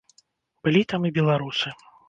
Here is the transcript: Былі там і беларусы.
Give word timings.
Былі 0.67 0.81
там 0.95 1.07
і 1.11 1.13
беларусы. 1.21 1.79